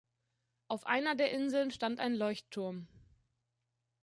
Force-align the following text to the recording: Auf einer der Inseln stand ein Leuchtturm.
Auf 0.67 0.87
einer 0.87 1.13
der 1.13 1.29
Inseln 1.31 1.69
stand 1.69 1.99
ein 1.99 2.15
Leuchtturm. 2.15 2.87